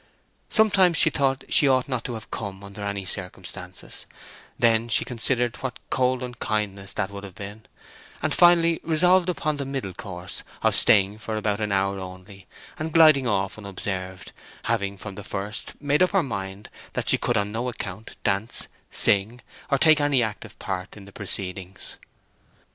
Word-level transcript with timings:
Sometimes 0.49 0.97
she 0.97 1.11
thought 1.11 1.43
she 1.47 1.67
ought 1.67 1.87
not 1.87 2.03
to 2.05 2.15
have 2.15 2.31
come 2.31 2.63
under 2.63 2.83
any 2.83 3.05
circumstances; 3.05 4.07
then 4.57 4.89
she 4.89 5.05
considered 5.05 5.57
what 5.57 5.77
cold 5.91 6.23
unkindness 6.23 6.93
that 6.93 7.11
would 7.11 7.23
have 7.23 7.35
been, 7.35 7.67
and 8.23 8.33
finally 8.33 8.79
resolved 8.81 9.29
upon 9.29 9.57
the 9.57 9.63
middle 9.63 9.93
course 9.93 10.41
of 10.63 10.73
staying 10.73 11.19
for 11.19 11.35
about 11.37 11.61
an 11.61 11.71
hour 11.71 11.99
only, 11.99 12.47
and 12.79 12.93
gliding 12.93 13.27
off 13.27 13.59
unobserved, 13.59 14.31
having 14.63 14.97
from 14.97 15.13
the 15.13 15.23
first 15.23 15.79
made 15.79 16.01
up 16.01 16.13
her 16.13 16.23
mind 16.23 16.71
that 16.93 17.09
she 17.09 17.19
could 17.19 17.37
on 17.37 17.51
no 17.51 17.69
account 17.69 18.17
dance, 18.23 18.67
sing, 18.89 19.39
or 19.69 19.77
take 19.77 20.01
any 20.01 20.23
active 20.23 20.57
part 20.57 20.97
in 20.97 21.05
the 21.05 21.11
proceedings. 21.11 21.97